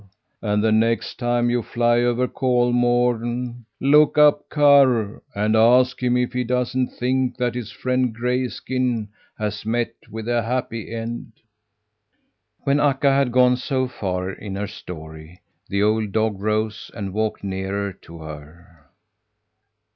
[0.41, 6.33] And the next time you fly over Kolmården, look up Karr, and ask him if
[6.33, 11.33] he doesn't think that his friend Grayskin has met with a happy end?'"
[12.63, 17.43] When Akka had gone so far in her story the old dog rose and walked
[17.43, 18.87] nearer to her.